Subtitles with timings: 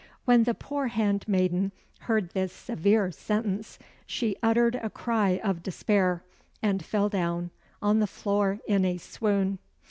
[0.25, 3.77] When the poor handmaiden heard this severe sentence,
[4.07, 6.23] she uttered a cry of despair,
[6.59, 7.51] and fell down
[7.83, 9.59] on the floor in a swoon.